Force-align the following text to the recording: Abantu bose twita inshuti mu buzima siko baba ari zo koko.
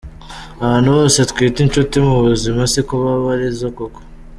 Abantu 0.63 0.89
bose 0.97 1.19
twita 1.31 1.59
inshuti 1.61 1.95
mu 2.07 2.15
buzima 2.25 2.61
siko 2.71 2.93
baba 3.03 3.27
ari 3.35 3.47
zo 3.59 3.69
koko. 3.77 3.99